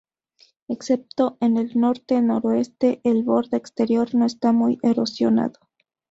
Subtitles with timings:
[0.67, 5.59] Excepto en el norte-noroeste, el borde exterior no está muy erosionado.